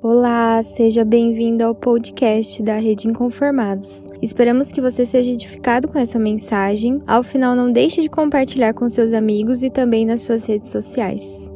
[0.00, 4.06] Olá, seja bem-vindo ao podcast da Rede Inconformados.
[4.22, 7.02] Esperamos que você seja edificado com essa mensagem.
[7.04, 11.50] Ao final, não deixe de compartilhar com seus amigos e também nas suas redes sociais.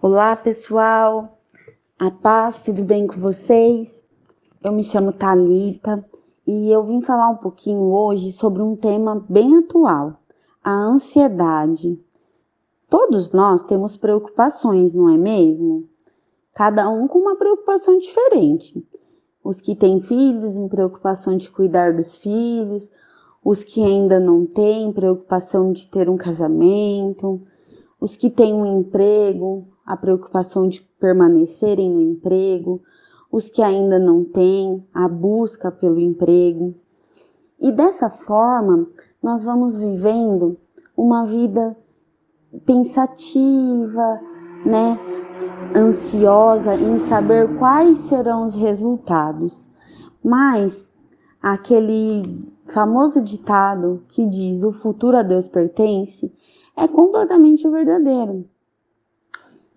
[0.00, 1.38] Olá, pessoal.
[1.96, 4.04] A paz, tudo bem com vocês?
[4.60, 6.04] Eu me chamo Talita
[6.44, 10.20] e eu vim falar um pouquinho hoje sobre um tema bem atual,
[10.62, 12.00] a ansiedade.
[12.90, 15.91] Todos nós temos preocupações, não é mesmo?
[16.54, 18.86] Cada um com uma preocupação diferente.
[19.42, 22.90] Os que têm filhos, em preocupação de cuidar dos filhos,
[23.44, 27.42] os que ainda não têm, preocupação de ter um casamento,
[28.00, 32.80] os que têm um emprego, a preocupação de permanecerem no emprego,
[33.30, 36.74] os que ainda não têm, a busca pelo emprego.
[37.60, 38.86] E dessa forma,
[39.22, 40.56] nós vamos vivendo
[40.96, 41.76] uma vida
[42.64, 44.20] pensativa,
[44.64, 45.11] né?
[45.76, 49.70] Ansiosa em saber quais serão os resultados.
[50.22, 50.92] Mas
[51.42, 56.32] aquele famoso ditado que diz o futuro a Deus pertence
[56.76, 58.48] é completamente verdadeiro.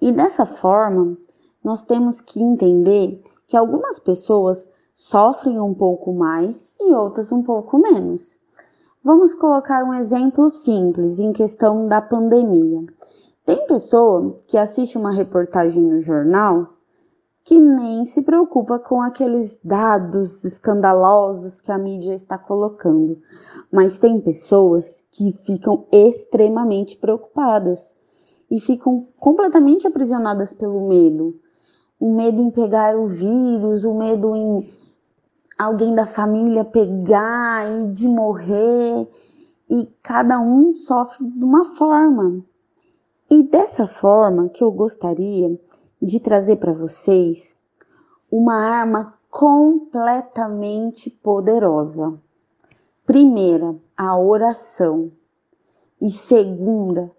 [0.02, 1.18] E dessa forma,
[1.64, 7.78] nós temos que entender que algumas pessoas sofrem um pouco mais e outras um pouco
[7.78, 8.40] menos.
[9.04, 12.86] Vamos colocar um exemplo simples em questão da pandemia.
[13.46, 16.74] Tem pessoa que assiste uma reportagem no jornal
[17.44, 23.22] que nem se preocupa com aqueles dados escandalosos que a mídia está colocando,
[23.72, 27.96] mas tem pessoas que ficam extremamente preocupadas
[28.50, 31.40] e ficam completamente aprisionadas pelo medo.
[32.00, 34.74] O medo em pegar o vírus, o medo em
[35.56, 39.08] alguém da família pegar e de morrer,
[39.70, 42.44] e cada um sofre de uma forma.
[43.30, 45.60] E dessa forma que eu gostaria
[46.00, 47.58] de trazer para vocês
[48.32, 52.20] uma arma completamente poderosa.
[53.04, 55.12] Primeira, a oração.
[56.00, 57.12] E segunda,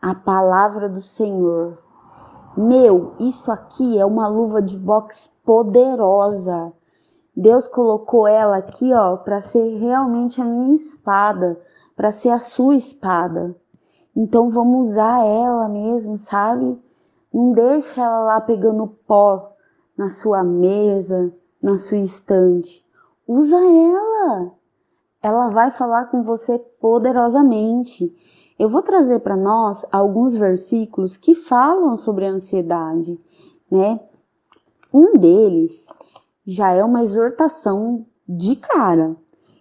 [0.00, 1.78] a palavra do Senhor.
[2.54, 6.70] Meu, isso aqui é uma luva de boxe poderosa.
[7.34, 11.58] Deus colocou ela aqui, ó, para ser realmente a minha espada,
[11.96, 13.56] para ser a sua espada.
[14.16, 16.80] Então vamos usar ela mesmo, sabe?
[17.32, 19.52] Não deixa ela lá pegando pó
[19.94, 21.30] na sua mesa,
[21.62, 22.82] na sua estante.
[23.28, 24.52] Usa ela.
[25.22, 28.14] Ela vai falar com você poderosamente.
[28.58, 33.20] Eu vou trazer para nós alguns versículos que falam sobre a ansiedade,
[33.70, 34.00] né?
[34.94, 35.92] Um deles
[36.46, 39.14] já é uma exortação de cara,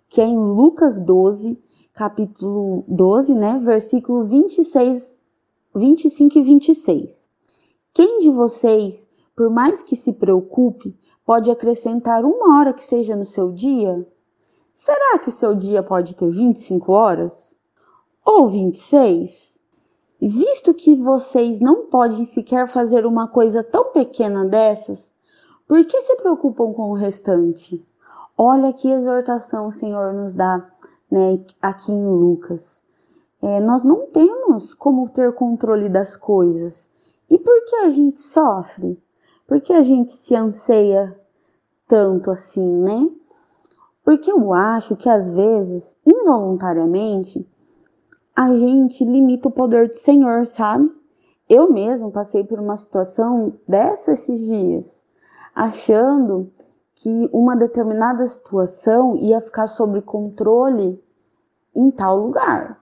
[0.08, 1.62] que é em Lucas 12,
[1.96, 5.22] capítulo 12, né, versículo 26,
[5.74, 7.30] 25 e 26.
[7.94, 10.94] Quem de vocês, por mais que se preocupe,
[11.26, 14.06] pode acrescentar uma hora que seja no seu dia?
[14.74, 17.56] Será que seu dia pode ter 25 horas?
[18.26, 19.58] Ou 26?
[20.20, 25.14] Visto que vocês não podem sequer fazer uma coisa tão pequena dessas,
[25.66, 27.82] por que se preocupam com o restante?
[28.38, 30.60] Olha que exortação o Senhor nos dá
[31.16, 32.84] né, aqui em Lucas.
[33.42, 36.90] É, nós não temos como ter controle das coisas.
[37.30, 39.02] E por que a gente sofre?
[39.48, 41.18] Por que a gente se anseia
[41.88, 43.10] tanto assim, né?
[44.04, 47.48] Porque eu acho que às vezes, involuntariamente,
[48.36, 50.92] a gente limita o poder do Senhor, sabe?
[51.48, 55.06] Eu mesmo passei por uma situação dessa esses dias,
[55.56, 56.52] achando
[56.96, 61.02] que uma determinada situação ia ficar sob controle
[61.76, 62.80] em tal lugar.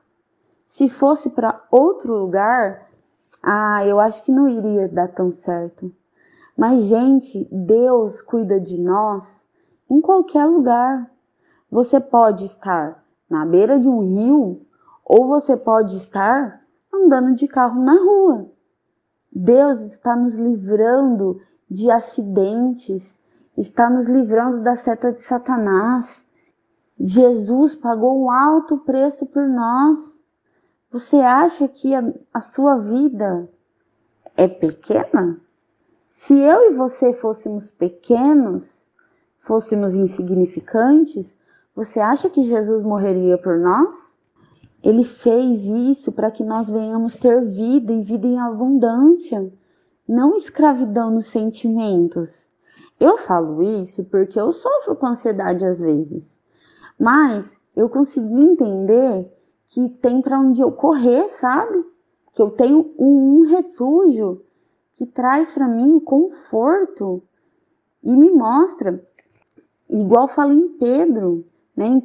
[0.65, 2.89] Se fosse para outro lugar,
[3.41, 5.93] ah, eu acho que não iria dar tão certo.
[6.57, 9.45] Mas, gente, Deus cuida de nós
[9.89, 11.11] em qualquer lugar.
[11.69, 14.61] Você pode estar na beira de um rio
[15.03, 18.49] ou você pode estar andando de carro na rua.
[19.31, 23.19] Deus está nos livrando de acidentes,
[23.57, 26.27] está nos livrando da seta de Satanás.
[26.99, 30.23] Jesus pagou um alto preço por nós.
[30.91, 33.49] Você acha que a, a sua vida
[34.37, 35.41] é pequena?
[36.11, 38.89] Se eu e você fôssemos pequenos,
[39.39, 41.37] fôssemos insignificantes,
[41.75, 44.21] você acha que Jesus morreria por nós?
[44.83, 49.51] Ele fez isso para que nós venhamos ter vida e vida em abundância,
[50.07, 52.51] não escravidão nos sentimentos.
[52.99, 56.42] Eu falo isso porque eu sofro com ansiedade às vezes,
[57.03, 59.29] mas eu consegui entender
[59.67, 61.83] que tem para onde eu correr, sabe?
[62.33, 64.41] Que eu tenho um, refúgio
[64.95, 67.21] que traz para mim conforto
[68.01, 69.05] e me mostra,
[69.89, 71.45] igual fala em Pedro,
[71.75, 72.01] né, em 1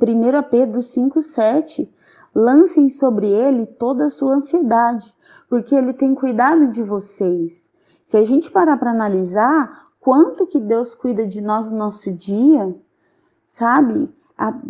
[0.50, 1.88] Pedro 5,7,
[2.34, 5.14] lancem sobre ele toda a sua ansiedade,
[5.48, 7.72] porque ele tem cuidado de vocês.
[8.04, 12.74] Se a gente parar para analisar quanto que Deus cuida de nós no nosso dia,
[13.46, 14.18] sabe?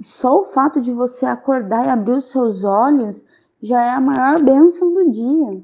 [0.02, 3.24] Só o fato de você acordar e abrir os seus olhos
[3.60, 5.62] já é a maior bênção do dia.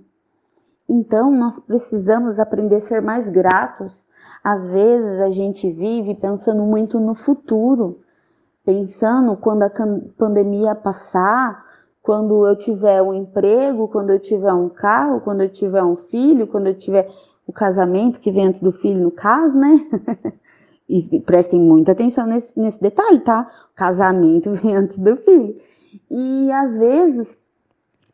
[0.88, 4.06] Então, nós precisamos aprender a ser mais gratos.
[4.42, 8.00] Às vezes a gente vive pensando muito no futuro,
[8.64, 9.70] pensando quando a
[10.18, 11.64] pandemia passar,
[12.02, 16.46] quando eu tiver um emprego, quando eu tiver um carro, quando eu tiver um filho,
[16.46, 17.08] quando eu tiver
[17.46, 19.82] o casamento que vem antes do filho, no caso, né?
[20.88, 23.48] e prestem muita atenção nesse, nesse detalhe, tá?
[23.74, 25.56] Casamento vem antes do filho.
[26.10, 27.38] E às vezes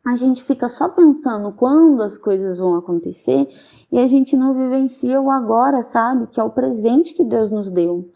[0.05, 3.47] a gente fica só pensando quando as coisas vão acontecer
[3.91, 6.27] e a gente não vivencia o agora, sabe?
[6.27, 8.09] Que é o presente que Deus nos deu.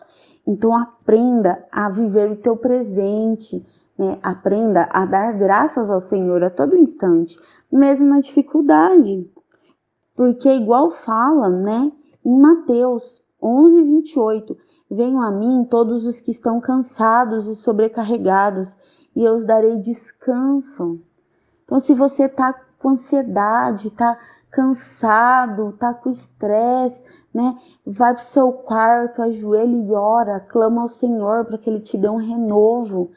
[0.48, 3.66] Então aprenda a viver o teu presente,
[3.98, 4.20] né?
[4.22, 7.40] Aprenda a dar graças ao Senhor a todo instante,
[7.72, 9.30] mesmo na dificuldade.
[10.16, 11.92] Porque igual fala, né,
[12.24, 14.58] em Mateus 11, 28,
[14.90, 18.78] venham a mim todos os que estão cansados e sobrecarregados,
[19.16, 21.00] e eu os darei descanso.
[21.64, 24.18] Então, se você está com ansiedade, está
[24.52, 27.04] cansado, está com estresse,
[27.34, 27.60] né?
[27.86, 31.98] Vai para o seu quarto, ajoelha e ora, clama ao Senhor para que Ele te
[31.98, 33.12] dê um renovo,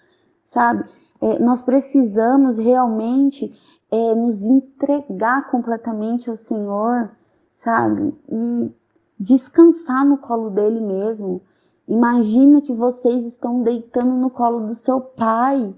[0.44, 0.84] sabe?
[1.20, 3.52] É, nós precisamos realmente
[3.90, 7.10] é, nos entregar completamente ao Senhor,
[7.54, 8.12] sabe?
[8.28, 8.72] E
[9.18, 11.42] descansar no colo dele mesmo.
[11.86, 15.74] Imagina que vocês estão deitando no colo do seu pai.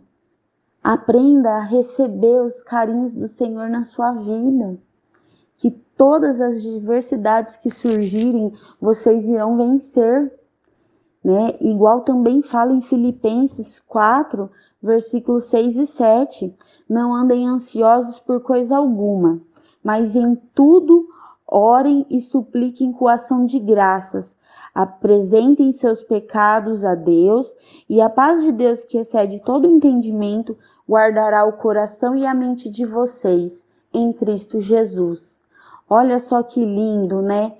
[0.82, 4.78] Aprenda a receber os carinhos do Senhor na sua vida.
[5.56, 10.32] Que todas as diversidades que surgirem, vocês irão vencer.
[11.22, 11.56] Né?
[11.60, 14.50] Igual também fala em Filipenses 4,
[14.82, 16.56] versículos 6 e 7.
[16.88, 19.40] Não andem ansiosos por coisa alguma,
[19.84, 21.06] mas em tudo
[21.50, 24.36] orem e supliquem com ação de graças.
[24.74, 27.56] Apresentem seus pecados a Deus,
[27.88, 30.56] e a paz de Deus, que excede todo entendimento,
[30.88, 35.42] guardará o coração e a mente de vocês em Cristo Jesus.
[35.88, 37.56] Olha só que lindo, né?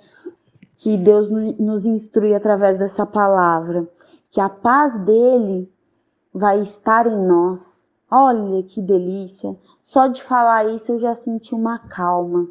[0.77, 1.29] Que Deus
[1.59, 3.89] nos instrui através dessa palavra,
[4.31, 5.71] que a paz dele
[6.33, 7.89] vai estar em nós.
[8.11, 9.57] Olha que delícia!
[9.83, 12.49] Só de falar isso eu já senti uma calma.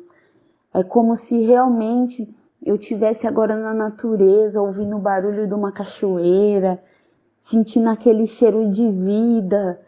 [0.74, 2.28] É como se realmente
[2.64, 6.82] eu tivesse agora na natureza, ouvindo o barulho de uma cachoeira,
[7.38, 9.80] sentindo aquele cheiro de vida,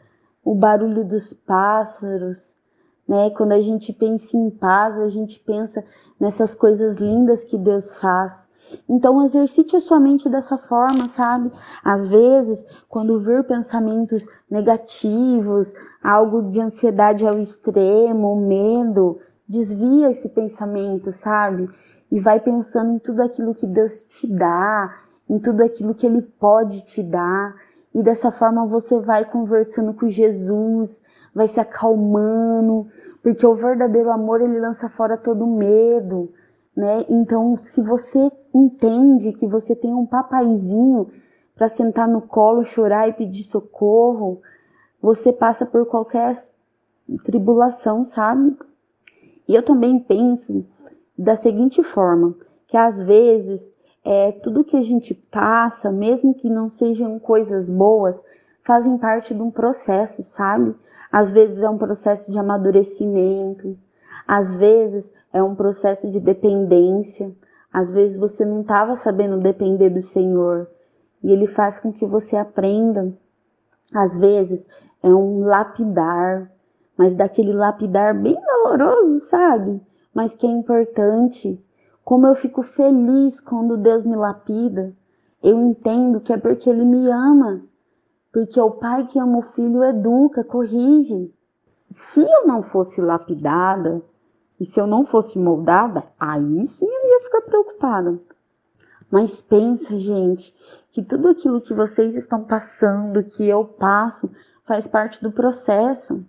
[0.44, 2.60] o barulho dos pássaros,
[3.08, 3.30] né?
[3.32, 5.84] Quando a gente pensa em paz, a gente pensa
[6.20, 8.50] nessas coisas lindas que Deus faz.
[8.88, 11.52] Então, exercite a sua mente dessa forma, sabe?
[11.84, 19.20] Às vezes, quando vir pensamentos negativos, algo de ansiedade ao extremo, medo,
[19.52, 21.70] desvia esse pensamento, sabe?
[22.12, 24.98] E vai pensando em tudo aquilo que Deus te dá,
[25.30, 27.56] em tudo aquilo que Ele pode te dar.
[27.94, 31.02] E dessa forma você vai conversando com Jesus,
[31.36, 32.88] vai se acalmando,
[33.22, 36.34] porque o verdadeiro amor ele lança fora todo medo
[36.76, 37.06] né?
[37.10, 41.10] Então, se você entende que você tem um papaizinho
[41.56, 44.42] para sentar no colo, chorar e pedir socorro,
[45.02, 46.38] você passa por qualquer
[47.26, 48.58] tribulação, sabe?
[49.52, 50.66] E eu também penso
[51.18, 52.34] da seguinte forma,
[52.70, 53.70] que às vezes
[54.02, 58.24] é, tudo que a gente passa, mesmo que não sejam coisas boas,
[58.64, 60.74] fazem parte de um processo, sabe?
[61.12, 63.78] Às vezes é um processo de amadurecimento,
[64.26, 67.36] às vezes é um processo de dependência.
[67.74, 70.66] Às vezes você não estava sabendo depender do Senhor
[71.22, 73.12] e Ele faz com que você aprenda.
[73.94, 74.66] Às vezes
[75.04, 76.50] é um lapidar,
[76.98, 79.82] mas daquele lapidar bem doloroso, sabe?
[80.14, 81.64] Mas que é importante.
[82.04, 84.96] Como eu fico feliz quando Deus me lapida.
[85.44, 87.64] Eu entendo que é porque Ele me ama.
[88.32, 91.34] Porque o pai que ama o filho educa, corrige.
[91.92, 94.02] Se eu não fosse lapidada,
[94.60, 98.20] e se eu não fosse moldada, aí sim eu ia ficar preocupada.
[99.10, 100.56] Mas pensa, gente,
[100.92, 104.30] que tudo aquilo que vocês estão passando, que eu passo,
[104.64, 106.24] faz parte do processo.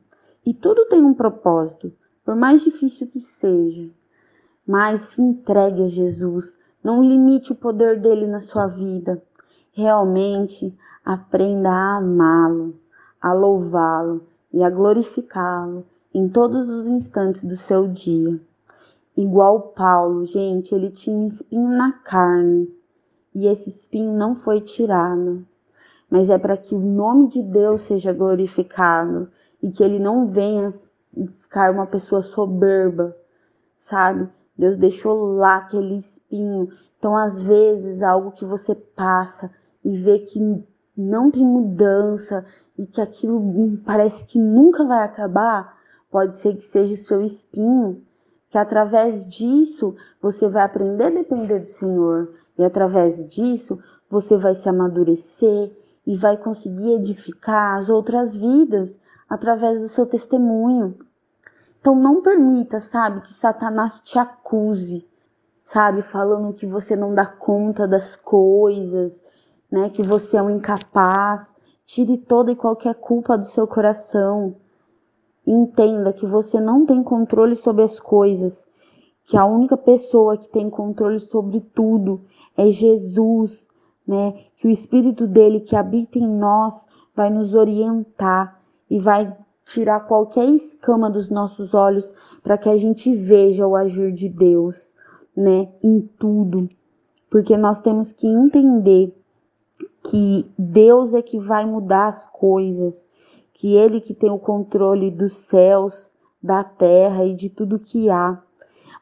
[0.44, 1.92] E tudo tem um propósito,
[2.24, 3.90] por mais difícil que seja.
[4.66, 9.22] Mas se entregue a Jesus, não limite o poder dele na sua vida.
[9.72, 12.78] Realmente aprenda a amá-lo,
[13.20, 18.40] a louvá-lo e a glorificá-lo em todos os instantes do seu dia.
[19.16, 22.70] igual Paulo, gente, ele tinha espinho na carne
[23.34, 25.46] e esse espinho não foi tirado,
[26.10, 29.30] mas é para que o nome de Deus seja glorificado
[29.62, 30.72] e que ele não venha
[31.40, 33.16] ficar uma pessoa soberba,
[33.76, 34.28] sabe?
[34.56, 36.68] Deus deixou lá aquele espinho.
[36.98, 39.50] Então, às vezes, algo que você passa
[39.84, 40.64] e vê que
[40.96, 42.44] não tem mudança
[42.78, 45.76] e que aquilo parece que nunca vai acabar,
[46.10, 48.02] pode ser que seja seu espinho,
[48.50, 53.78] que através disso você vai aprender a depender do Senhor e através disso
[54.08, 55.72] você vai se amadurecer
[56.06, 59.00] e vai conseguir edificar as outras vidas
[59.32, 60.94] através do seu testemunho.
[61.80, 65.08] Então não permita, sabe, que Satanás te acuse,
[65.64, 69.24] sabe, falando que você não dá conta das coisas,
[69.70, 71.56] né, que você é um incapaz.
[71.86, 74.54] Tire toda e qualquer culpa do seu coração.
[75.46, 78.68] Entenda que você não tem controle sobre as coisas,
[79.24, 82.20] que a única pessoa que tem controle sobre tudo
[82.54, 83.68] é Jesus,
[84.06, 84.44] né?
[84.56, 86.86] Que o espírito dele que habita em nós
[87.16, 88.61] vai nos orientar
[88.92, 89.34] e vai
[89.64, 94.94] tirar qualquer escama dos nossos olhos para que a gente veja o agir de Deus,
[95.34, 96.68] né, em tudo.
[97.30, 99.16] Porque nós temos que entender
[100.04, 103.08] que Deus é que vai mudar as coisas,
[103.54, 108.42] que ele que tem o controle dos céus, da terra e de tudo que há.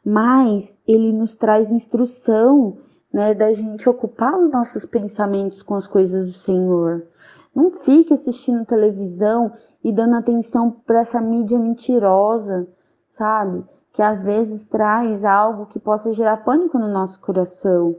[0.04, 2.76] Mas ele nos traz instrução,
[3.12, 7.08] né, da gente ocupar os nossos pensamentos com as coisas do Senhor.
[7.52, 12.68] Não fique assistindo televisão e dando atenção para essa mídia mentirosa,
[13.08, 13.64] sabe?
[13.92, 17.96] Que às vezes traz algo que possa gerar pânico no nosso coração.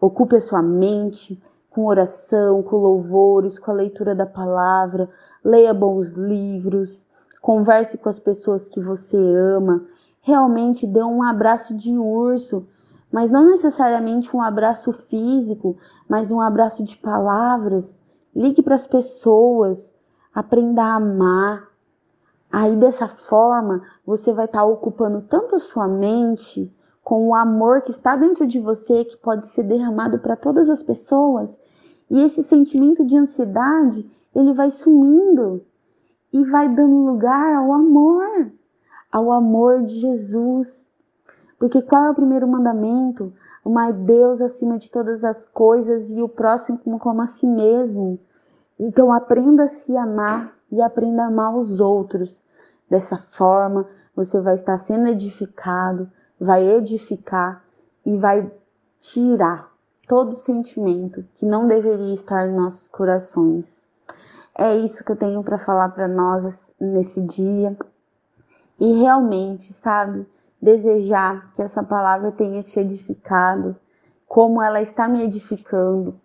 [0.00, 1.40] Ocupe a sua mente,
[1.70, 5.10] com oração, com louvores, com a leitura da palavra,
[5.44, 7.06] leia bons livros,
[7.42, 9.84] converse com as pessoas que você ama,
[10.22, 12.66] realmente dê um abraço de urso,
[13.12, 15.76] mas não necessariamente um abraço físico,
[16.08, 18.02] mas um abraço de palavras.
[18.34, 19.94] Ligue para as pessoas,
[20.36, 21.66] aprenda a amar.
[22.52, 26.70] Aí dessa forma, você vai estar tá ocupando tanto a sua mente
[27.02, 30.82] com o amor que está dentro de você, que pode ser derramado para todas as
[30.82, 31.58] pessoas,
[32.10, 35.64] e esse sentimento de ansiedade, ele vai sumindo
[36.32, 38.52] e vai dando lugar ao amor,
[39.10, 40.90] ao amor de Jesus.
[41.58, 43.32] Porque qual é o primeiro mandamento?
[43.64, 48.20] Amar Deus acima de todas as coisas e o próximo como, como a si mesmo.
[48.78, 52.44] Então aprenda a se amar e aprenda a amar os outros.
[52.88, 57.64] Dessa forma, você vai estar sendo edificado, vai edificar
[58.04, 58.50] e vai
[58.98, 59.72] tirar
[60.06, 63.86] todo sentimento que não deveria estar em nossos corações.
[64.56, 67.76] É isso que eu tenho para falar para nós nesse dia.
[68.78, 70.26] E realmente, sabe,
[70.60, 73.76] desejar que essa palavra tenha te edificado,
[74.26, 76.20] como ela está me edificando,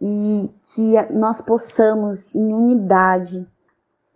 [0.00, 3.46] e que nós possamos, em unidade,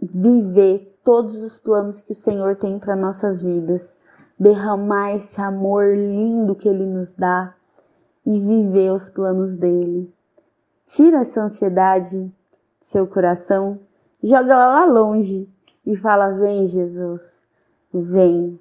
[0.00, 3.96] viver todos os planos que o Senhor tem para nossas vidas,
[4.38, 7.54] derramar esse amor lindo que Ele nos dá
[8.24, 10.12] e viver os planos dele.
[10.86, 12.32] Tira essa ansiedade do
[12.80, 13.78] seu coração,
[14.22, 15.48] joga ela lá longe
[15.86, 17.46] e fala: Vem, Jesus,
[17.92, 18.58] vem.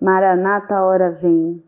[0.00, 1.62] Maranata, hora vem.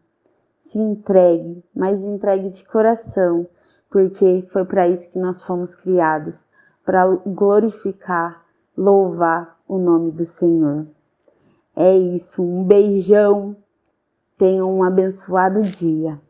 [0.59, 3.47] Se entregue, mas entregue de coração,
[3.91, 6.47] porque foi para isso que nós fomos criados
[6.85, 8.45] para glorificar,
[8.77, 10.87] louvar o nome do Senhor.
[11.77, 13.57] É isso, um beijão.
[14.39, 16.21] Tenha um abençoado dia.